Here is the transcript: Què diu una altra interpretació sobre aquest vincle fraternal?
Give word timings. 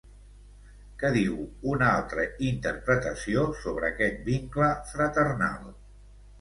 Què 1.03 1.11
diu 1.17 1.35
una 1.73 1.91
altra 1.97 2.25
interpretació 2.49 3.45
sobre 3.61 3.87
aquest 3.93 4.21
vincle 4.33 4.75
fraternal? 4.97 5.73